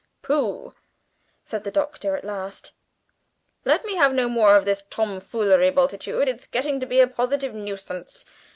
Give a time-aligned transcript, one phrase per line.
[0.23, 0.73] "Pooh!"
[1.43, 2.73] said the Doctor at last;
[3.65, 6.27] "let me have no more of this tomfoolery, Bultitude.
[6.27, 8.25] It's getting to be a positive nuisance.